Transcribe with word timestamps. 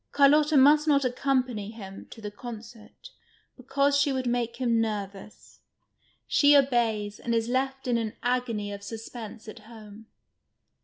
Carlotta 0.11 0.57
must 0.57 0.87
not 0.87 1.05
accompany 1.05 1.69
him 1.69 2.07
to 2.09 2.21
the 2.21 2.31
concert, 2.31 3.11
because 3.55 3.95
she 3.95 4.11
would 4.11 4.25
make 4.25 4.55
him 4.55 4.81
nervous. 4.81 5.59
She 6.25 6.57
obeys, 6.57 7.19
and 7.19 7.35
is 7.35 7.47
left 7.49 7.87
in 7.87 7.99
an 7.99 8.13
agony 8.23 8.71
of 8.73 8.81
suspense 8.81 9.47
at 9.47 9.59
home. 9.59 10.07